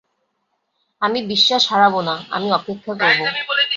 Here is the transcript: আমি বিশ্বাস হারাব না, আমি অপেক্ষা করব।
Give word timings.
আমি 1.01 1.19
বিশ্বাস 1.25 1.63
হারাব 1.71 1.95
না, 2.01 2.15
আমি 2.31 2.47
অপেক্ষা 2.51 2.93
করব। 2.93 3.19